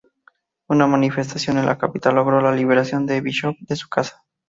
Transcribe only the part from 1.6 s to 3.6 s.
la capital logró la liberación de Bishop